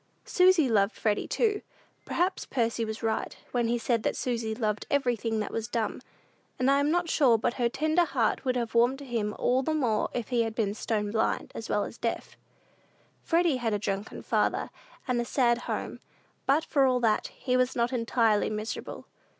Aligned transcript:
Susy 0.25 0.67
loved 0.67 0.95
Freddy, 0.95 1.27
too. 1.27 1.61
Perhaps 2.05 2.47
Percy 2.47 2.83
was 2.83 3.03
right, 3.03 3.37
when 3.51 3.67
he 3.67 3.77
said 3.77 4.01
that 4.01 4.15
Susy 4.15 4.55
loved 4.55 4.87
everything 4.89 5.39
that 5.39 5.51
was 5.51 5.67
dumb; 5.67 6.01
and 6.57 6.71
I 6.71 6.79
am 6.79 6.89
not 6.89 7.07
sure 7.07 7.37
but 7.37 7.53
her 7.61 7.69
tender 7.69 8.05
heart 8.05 8.43
would 8.43 8.55
have 8.55 8.73
warmed 8.73 8.97
to 8.97 9.05
him 9.05 9.35
all 9.37 9.61
the 9.61 9.75
more 9.75 10.09
if 10.15 10.29
he 10.29 10.41
had 10.41 10.55
been 10.55 10.73
stone 10.73 11.11
blind, 11.11 11.51
as 11.53 11.69
well 11.69 11.83
as 11.83 11.99
deaf. 11.99 12.35
Freddy 13.21 13.57
had 13.57 13.75
a 13.75 13.77
drunken 13.77 14.23
father, 14.23 14.71
and 15.07 15.21
a 15.21 15.23
sad 15.23 15.59
home; 15.69 15.99
but, 16.47 16.65
for 16.65 16.83
all 16.87 16.99
that, 17.01 17.27
he 17.27 17.55
was 17.55 17.75
not 17.75 17.93
entirely 17.93 18.49
miserable. 18.49 19.05